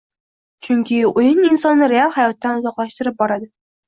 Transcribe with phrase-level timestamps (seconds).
[0.67, 3.49] Chunki oʻyin insonni real hayotdan uzoqlashtira boradi